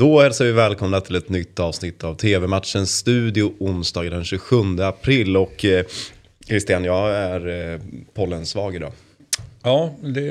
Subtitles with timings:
[0.00, 5.36] Då hälsar vi välkomna till ett nytt avsnitt av TV-matchens studio onsdag den 27 april.
[5.36, 5.84] Och eh,
[6.46, 7.80] Christian, jag är eh,
[8.14, 8.92] pollensvag idag.
[9.62, 10.22] Ja, det,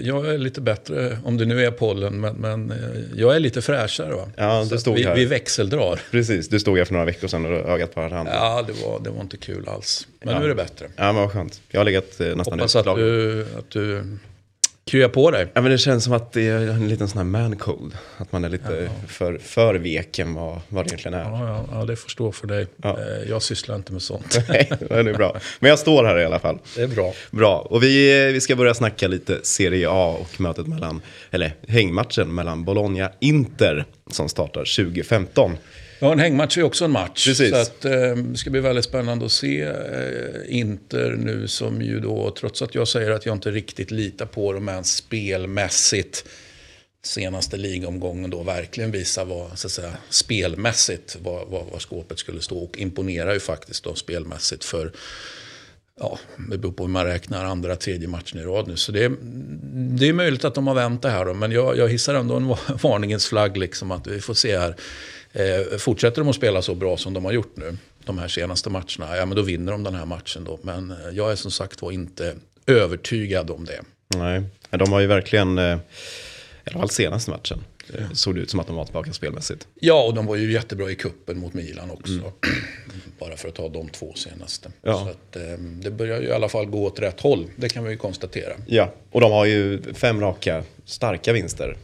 [0.00, 2.76] jag är lite bättre om det nu är pollen, men, men eh,
[3.16, 4.14] jag är lite fräschare.
[4.14, 4.28] Va?
[4.36, 5.14] Ja, du stod vi, här.
[5.14, 6.00] vi växeldrar.
[6.10, 8.32] Precis, du stod här för några veckor sedan och ögat på varandra.
[8.34, 10.06] Ja, det var, det var inte kul alls.
[10.22, 10.38] Men Ja.
[10.38, 10.86] nu är det bättre.
[10.96, 11.60] Ja, men vad skönt.
[11.68, 14.04] Jag har legat eh, nästan Hoppas att du, att du
[14.86, 15.46] kryar på dig.
[15.54, 17.92] Ja, men det känns som att det är en liten sån här man cold.
[18.18, 21.22] Att man är lite för, för vek än vad, vad det egentligen är.
[21.24, 22.66] Ja, ja, ja, det får stå för dig.
[22.82, 22.98] Ja.
[23.00, 24.38] Eh, Jag sysslar inte med sånt.
[24.48, 25.36] Nej, det är bra.
[25.60, 26.58] Men jag står här i alla fall.
[26.76, 27.12] Det är bra.
[27.30, 32.34] Bra, och vi, vi ska börja snacka lite Serie A och mötet mellan, eller hängmatchen
[32.34, 35.56] mellan Bologna-Inter som startar 2015.
[35.98, 37.26] Ja, en hängmatch är också en match.
[37.26, 37.50] Precis.
[37.50, 42.00] Så att, eh, det ska bli väldigt spännande att se eh, Inter nu som ju
[42.00, 46.24] då, trots att jag säger att jag inte riktigt litar på dem ens spelmässigt,
[47.02, 52.40] senaste ligomgången då verkligen visar vad, så att säga, spelmässigt, vad, vad, vad skåpet skulle
[52.40, 54.92] stå och imponerar ju faktiskt då spelmässigt för
[56.00, 56.18] Ja,
[56.50, 58.76] det beror på hur man räknar andra, tredje matchen i rad nu.
[58.76, 59.12] Så det är,
[59.98, 62.36] det är möjligt att de har vänt det här då, men jag, jag hissar ändå
[62.36, 62.48] en
[62.82, 64.76] varningens flagg liksom att vi får se här.
[65.32, 68.70] Eh, fortsätter de att spela så bra som de har gjort nu, de här senaste
[68.70, 70.58] matcherna, ja men då vinner de den här matchen då.
[70.62, 72.34] Men eh, jag är som sagt var inte
[72.66, 73.80] övertygad om det.
[74.16, 77.64] Nej, de har ju verkligen, eh, i alla fall senaste matchen,
[77.98, 79.68] eh, såg det ut som att de var tillbaka spelmässigt.
[79.74, 82.12] Ja, och de var ju jättebra i kuppen mot Milan också.
[83.18, 84.72] Bara för att ta de två senaste.
[84.82, 85.04] Ja.
[85.04, 87.84] Så att, eh, det börjar ju i alla fall gå åt rätt håll, det kan
[87.84, 88.52] vi ju konstatera.
[88.66, 91.76] Ja, och de har ju fem raka starka vinster.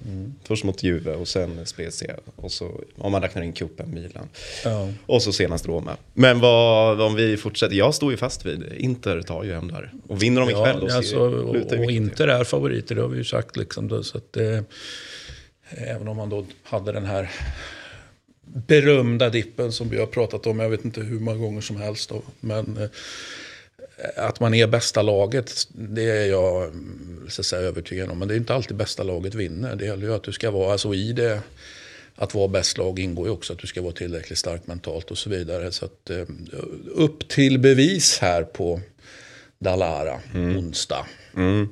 [0.45, 2.17] Först mot Juve och sen Spezia.
[2.37, 4.29] Och så, om man räknar in cupen, Milan.
[4.65, 4.89] Ja.
[5.07, 5.97] Och så senast Roma.
[6.15, 9.93] Men vad, om vi fortsätter, jag står ju fast vid Inter tar ju hem där.
[10.09, 13.09] Och vinner de ikväll Ja, då alltså, och, och mycket Inter är favoriter, det har
[13.09, 13.57] vi ju sagt.
[13.57, 14.61] Liksom, då, så att, eh,
[15.71, 17.31] även om man då hade den här
[18.43, 22.09] berömda dippen som vi har pratat om, jag vet inte hur många gånger som helst.
[22.09, 22.89] Då, men eh,
[24.17, 28.19] att man är bästa laget, det är jag mm, så att säga, övertygad om.
[28.19, 29.77] Men det är inte alltid bästa laget vinner.
[29.77, 31.41] Det gäller ju att du ska vara, alltså i det,
[32.15, 35.19] att vara bäst lag ingår ju också att du ska vara tillräckligt stark mentalt och
[35.19, 35.73] så vidare.
[35.73, 36.25] Så att, eh,
[36.87, 38.81] upp till bevis här på
[39.65, 41.07] Dalara, onsdag.
[41.37, 41.69] Mm.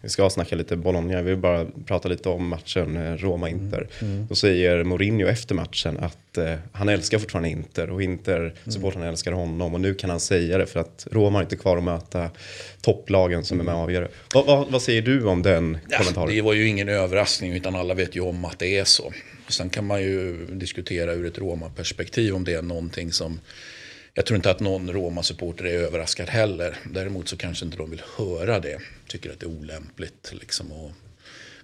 [0.00, 3.88] Vi ska snacka lite Bologna, jag vill bara prata lite om matchen eh, Roma-Inter.
[4.28, 9.74] Då säger Mourinho efter matchen att eh, han älskar fortfarande Inter och Inter-supportrarna älskar honom.
[9.74, 12.30] Och nu kan han säga det för att Roma har inte kvar att möta
[12.80, 14.08] topplagen som är med och avgör.
[14.34, 16.28] Vad, vad, vad säger du om den Ja, kommentaren?
[16.28, 19.12] det var ju ingen överraskning utan alla vet ju om att det är så.
[19.48, 23.40] Sen kan man ju diskutera ur ett Roma-perspektiv om det är någonting som...
[24.18, 26.76] Jag tror inte att någon Roma-supporter är överraskad heller.
[26.92, 28.78] Däremot så kanske inte de vill höra det.
[29.08, 30.92] Tycker att det är olämpligt liksom att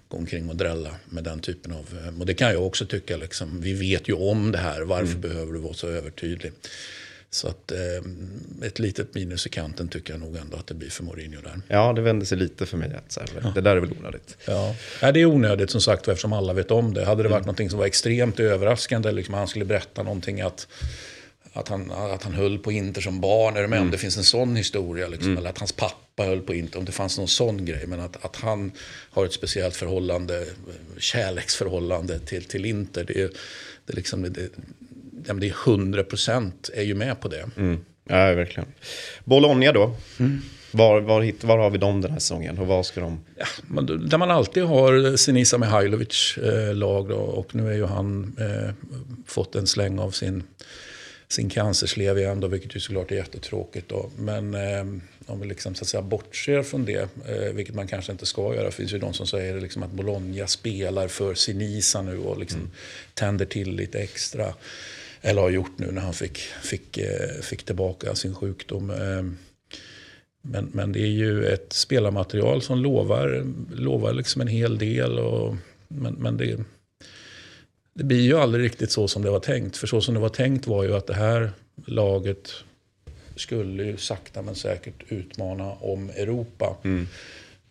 [0.07, 1.99] gå omkring och drälla med den typen av...
[2.07, 3.17] eh, Och det kan jag också tycka.
[3.17, 3.61] Liksom.
[3.61, 4.81] Vi vet ju om det här.
[4.81, 6.51] Varför behöver du vara så övertydlig?
[7.29, 7.77] Så att eh,
[8.67, 11.61] ett litet minus i kanten tycker jag nog ändå att det blir för Mourinho där.
[11.67, 12.93] Ja, det vände sig lite för mig.
[12.93, 14.37] Att, så här, Det där är väl onödigt.
[14.47, 14.75] Ja.
[15.01, 17.05] Nej, det är onödigt som sagt eftersom alla vet om det.
[17.05, 20.67] Hade det varit någonting som var extremt överraskande, liksom han skulle berätta någonting att,
[21.53, 24.17] att, han, att han höll på Inter som barn, är du med om det finns
[24.17, 25.07] en sån historia?
[25.07, 27.87] Liksom, Eller att hans pappa höll på Inter, om det fanns någon sån grej.
[27.87, 28.71] Men att, att han
[29.09, 30.45] har ett speciellt förhållande,
[30.97, 33.29] kärleksförhållande till, till Inter, det är,
[33.85, 34.21] det är liksom...
[34.21, 34.49] Det, det,
[35.25, 37.49] ja, men det är 100 procent är ju med på det.
[37.57, 37.85] Mm.
[38.03, 38.69] Ja, verkligen.
[39.23, 39.95] Bologna då.
[40.71, 43.19] Var, var, hit, var har vi dem den här säsongen och vad ska de...
[43.37, 47.85] Ja, men där man alltid har Senisa Mihailovic eh, lag då, och nu är ju
[47.85, 48.73] han eh,
[49.27, 50.43] fått en släng av sin,
[51.33, 54.09] sin cancerslev igen då, vilket ju såklart är jättetråkigt då.
[54.17, 54.85] Men eh,
[55.25, 58.55] om vi liksom så att säga bortser från det, eh, vilket man kanske inte ska
[58.55, 62.71] göra, finns ju de som säger liksom att Bologna spelar för Sinisa nu och liksom
[63.13, 64.53] tänder till lite extra.
[65.21, 68.89] Eller har gjort nu när han fick, fick, eh, fick tillbaka sin sjukdom.
[68.89, 69.23] Eh,
[70.41, 75.19] men, men det är ju ett spelarmaterial som lovar, lovar liksom en hel del.
[75.19, 75.55] Och,
[75.87, 76.59] men men det,
[77.93, 79.77] det blir ju aldrig riktigt så som det var tänkt.
[79.77, 81.51] För så som det var tänkt var ju att det här
[81.85, 82.51] laget
[83.35, 86.77] skulle ju sakta men säkert utmana om Europa.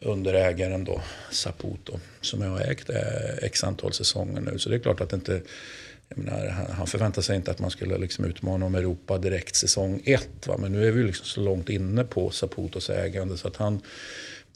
[0.01, 1.01] Under ägaren då,
[1.31, 2.97] Saputo, som jag har ägt eh,
[3.43, 4.59] x antal säsonger nu.
[4.59, 5.43] Så det är klart att inte...
[6.15, 10.47] Menar, han, förväntar sig inte att man skulle liksom utmana om Europa direkt säsong ett.
[10.47, 10.57] Va?
[10.59, 13.81] Men nu är vi liksom så långt inne på Saputos ägande så att han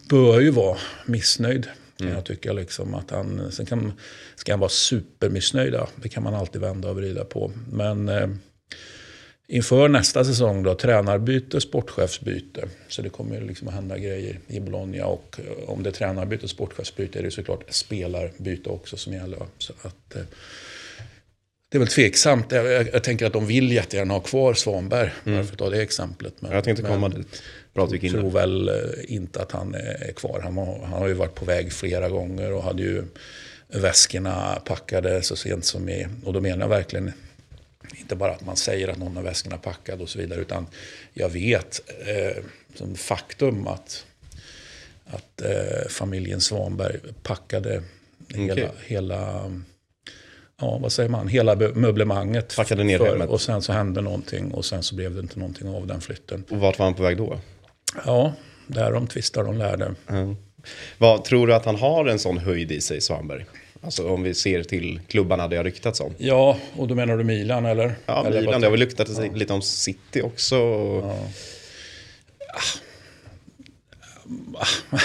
[0.08, 1.68] bör ju vara missnöjd.
[1.98, 3.92] Kan jag tycka liksom att han, sen kan,
[4.36, 7.52] ska han vara supermissnöjd, ja, det kan man alltid vända och vrida på.
[7.72, 8.28] Men eh,
[9.48, 12.68] inför nästa säsong då, tränarbyte, sportchefsbyte.
[12.88, 15.06] Så det kommer liksom att hända grejer i Bologna.
[15.06, 19.38] Och eh, om det är tränarbyte och sportchefsbyte är det såklart spelarbyte också som gäller.
[19.58, 20.22] Så att, eh,
[21.68, 22.52] det är väl tveksamt.
[22.52, 25.10] Jag, jag, jag, tänker att de vill jättegärna ha kvar Svanberg.
[25.24, 25.46] Mm.
[25.46, 26.34] För att ta det exemplet.
[26.38, 27.42] Men, jag tänkte komma dit.
[27.76, 28.74] Du Jag tror väl eh,
[29.08, 30.40] inte att han är kvar.
[30.42, 33.04] Han har, han har ju varit på väg flera gånger och hade ju
[33.68, 36.06] väskorna packade så sent som i...
[36.24, 37.12] Och då menar jag verkligen
[37.96, 40.40] inte bara att man säger att någon av väskorna packad och så vidare.
[40.40, 40.66] Utan
[41.12, 42.44] jag vet eh,
[42.74, 44.06] som faktum att,
[45.06, 47.82] att eh, familjen Svanberg packade
[48.28, 48.46] okay.
[48.46, 49.52] hela, hela
[50.60, 52.56] ja, vad säger man, hela möblemanget.
[52.56, 53.28] Packade ner för, hemmet.
[53.28, 56.44] Och sen så hände någonting och sen så blev det inte någonting av den flytten.
[56.50, 57.38] Och vart var han på väg då?
[58.04, 58.32] Ja,
[58.66, 59.94] där de tvistar de lärde.
[60.08, 60.36] Mm.
[60.98, 63.44] Vad, tror du att han har en sån höjd i sig, Svanberg?
[63.80, 66.14] Alltså om vi ser till klubbarna det har ryktats om.
[66.18, 67.94] Ja, och då menar du Milan eller?
[68.06, 68.60] Ja, eller Milan.
[68.60, 69.32] Det har väl ryktats ja.
[69.34, 70.56] lite om City också.
[70.56, 71.18] Ja.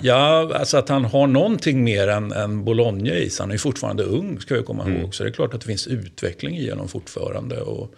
[0.00, 3.42] ja, alltså att han har någonting mer än, än Bologna i sig.
[3.42, 5.00] Han är fortfarande ung, ska vi komma mm.
[5.00, 5.14] ihåg.
[5.14, 7.60] Så det är klart att det finns utveckling i honom fortfarande.
[7.60, 7.94] Och,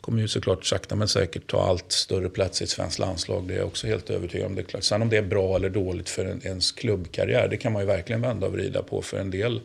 [0.00, 3.48] kommer ju såklart sakta men säkert ta allt större plats i ett svenskt landslag.
[3.48, 4.54] Det är jag också helt övertygad om.
[4.54, 4.82] Det är klart.
[4.84, 7.86] Sen om det är bra eller dåligt för en, ens klubbkarriär, det kan man ju
[7.86, 9.02] verkligen vända och vrida på.
[9.02, 9.60] För en del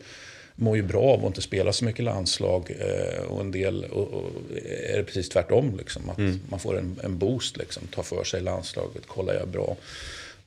[0.55, 4.13] mår ju bra av att inte spela så mycket landslag eh, och en del och,
[4.13, 4.31] och
[4.91, 5.77] är det precis tvärtom.
[5.77, 6.39] Liksom, att mm.
[6.49, 9.77] Man får en, en boost, liksom, tar för sig landslaget, kollar jag bra.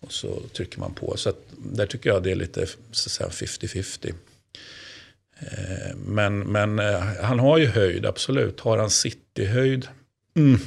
[0.00, 1.16] Och så trycker man på.
[1.16, 4.14] Så att, där tycker jag det är lite 50-50.
[5.96, 8.60] Men, men eh, han har ju höjd, absolut.
[8.60, 9.88] Har han City-höjd?
[10.36, 10.60] Mm.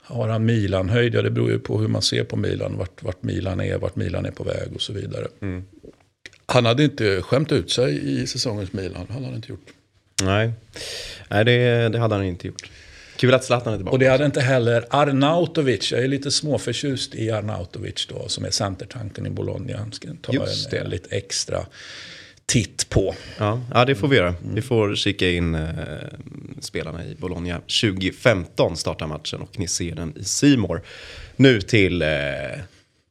[0.00, 1.14] Har han Milan-höjd?
[1.14, 2.76] Ja, det beror ju på hur man ser på Milan.
[2.76, 5.26] Vart, vart Milan är, vart Milan är på väg och så vidare.
[5.40, 5.64] Mm.
[6.46, 9.06] Han hade inte skämt ut sig i säsongens Milan.
[9.10, 9.66] hade han inte gjort.
[10.22, 10.52] Nej,
[11.28, 12.70] Nej det, det hade han inte gjort.
[13.16, 13.92] Kul att Zlatan är tillbaka.
[13.92, 15.92] Och det hade inte heller Arnautovic.
[15.92, 19.78] Jag är lite småförtjust i Arnautovic då, som är centertanken i Bologna.
[19.78, 21.66] Han ska ta en, en lite extra
[22.48, 23.14] titt på.
[23.38, 24.34] Ja, ja det får vi göra.
[24.54, 25.62] Vi får kika in eh,
[26.60, 27.54] spelarna i Bologna.
[27.54, 30.82] 2015 startar matchen och ni ser den i Simor.
[31.36, 32.08] Nu till eh,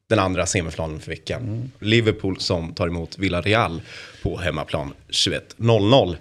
[0.09, 1.41] den andra semifinalen för veckan.
[1.41, 1.71] Mm.
[1.79, 3.81] Liverpool som tar emot Villarreal
[4.23, 6.15] på hemmaplan 21.00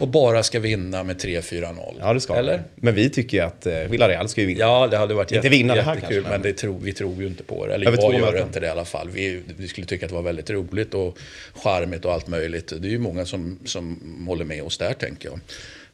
[0.00, 1.96] och bara ska vinna med 3-4-0.
[1.98, 2.62] Ja, det ska Eller?
[2.76, 4.60] Men vi tycker ju att eh, Villarreal ska ju vinna.
[4.60, 6.92] Ja, det hade varit inte jätte, vinna det här jättekul, kanske, men det tro, vi
[6.92, 7.74] tror ju inte på det.
[7.74, 8.46] Eller jag gör möten.
[8.46, 9.10] inte det i alla fall.
[9.10, 11.18] Vi, vi, skulle tycka att det var väldigt roligt och
[11.54, 12.72] charmigt och allt möjligt.
[12.80, 15.40] Det är ju många som, som håller med oss där, tänker jag.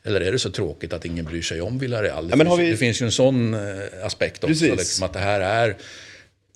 [0.05, 2.29] Eller är det så tråkigt att ingen bryr sig om Villarreal?
[2.29, 2.71] Det, ja, finns, vi...
[2.71, 3.61] det finns ju en sån eh,
[4.03, 4.65] aspekt också.
[4.65, 5.77] Liksom, att det här är...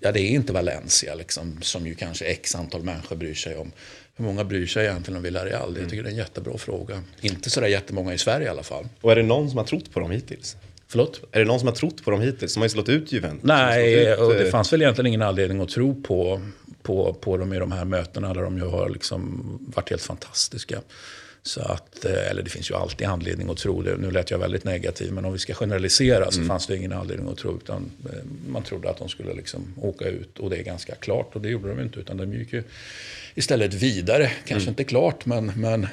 [0.01, 3.73] Ja, det är inte Valencia, liksom, som ju kanske x antal människor bryr sig om.
[4.17, 5.69] Hur många bryr sig egentligen om Villarreal?
[5.69, 5.81] Mm.
[5.81, 7.03] Jag tycker det är en jättebra fråga.
[7.21, 8.89] Inte sådär jättemånga i Sverige i alla fall.
[9.01, 10.57] Och är det någon som har trott på dem hittills?
[10.89, 11.21] Förlåt?
[11.33, 12.55] Är det någon som har trott på dem hittills?
[12.55, 13.43] De har ju slått ut Juventus.
[13.43, 16.41] Nej, ut, och det eh, fanns väl egentligen ingen anledning att tro på,
[16.83, 19.43] på, på dem i de här mötena där de ju har liksom
[19.75, 20.81] varit helt fantastiska.
[21.47, 23.97] Så att, eh, eller det finns ju alltid anledning att tro det.
[23.97, 26.49] Nu lät jag väldigt negativ, men om vi ska generalisera så mm.
[26.49, 27.57] fanns det ingen anledning att tro.
[27.57, 31.37] Utan eh, man trodde att de skulle liksom åka ut och det är ganska klart.
[31.37, 32.63] Och det gjorde de inte, utan de gick ju
[33.35, 34.31] istället vidare.
[34.45, 34.69] Kanske mm.
[34.69, 35.87] inte klart, men, men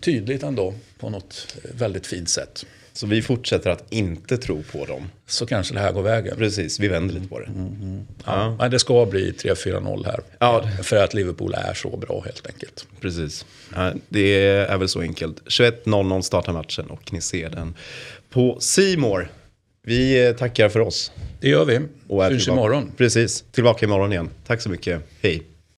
[0.00, 2.66] tydligt ändå på något väldigt fint sätt.
[2.96, 5.10] Så vi fortsätter att inte tro på dem.
[5.26, 6.36] Så kanske det här går vägen.
[6.36, 7.46] Precis, vi vänder lite på det.
[7.46, 8.06] Mm, mm.
[8.24, 8.56] Ja.
[8.58, 8.68] ja.
[8.68, 10.20] det ska bli 3-4-0 här.
[10.38, 10.68] Ja.
[10.82, 12.86] För att Liverpool är så bra helt enkelt.
[13.00, 13.46] Precis,
[14.08, 15.42] det är väl så enkelt.
[15.46, 17.74] 21.00 startar matchen och ni ser den
[18.30, 19.30] på Simor.
[19.82, 21.12] Vi tackar för oss.
[21.40, 21.80] Det gör vi.
[22.08, 22.92] Och Syns imorgon.
[22.96, 24.30] Precis, tillbaka imorgon igen.
[24.46, 25.02] Tack så mycket.
[25.22, 25.42] Hej.